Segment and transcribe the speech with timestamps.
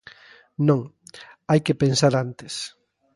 [0.67, 0.79] Non,
[1.49, 2.53] hai que pensar antes.